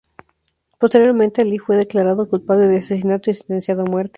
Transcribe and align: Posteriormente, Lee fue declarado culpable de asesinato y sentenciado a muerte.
Posteriormente, 0.79 1.45
Lee 1.45 1.59
fue 1.59 1.77
declarado 1.77 2.27
culpable 2.27 2.65
de 2.67 2.77
asesinato 2.79 3.29
y 3.29 3.35
sentenciado 3.35 3.83
a 3.83 3.85
muerte. 3.85 4.09